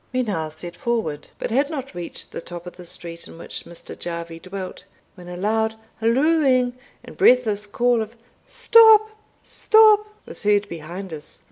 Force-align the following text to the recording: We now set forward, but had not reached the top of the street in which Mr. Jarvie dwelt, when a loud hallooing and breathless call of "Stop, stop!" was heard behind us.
We 0.11 0.23
now 0.23 0.49
set 0.49 0.75
forward, 0.75 1.29
but 1.37 1.51
had 1.51 1.69
not 1.69 1.93
reached 1.93 2.31
the 2.31 2.41
top 2.41 2.65
of 2.65 2.75
the 2.75 2.87
street 2.87 3.27
in 3.27 3.37
which 3.37 3.65
Mr. 3.65 3.95
Jarvie 3.95 4.39
dwelt, 4.39 4.83
when 5.13 5.27
a 5.27 5.37
loud 5.37 5.75
hallooing 5.99 6.73
and 7.03 7.15
breathless 7.15 7.67
call 7.67 8.01
of 8.01 8.15
"Stop, 8.47 9.11
stop!" 9.43 10.07
was 10.25 10.41
heard 10.41 10.67
behind 10.69 11.13
us. 11.13 11.39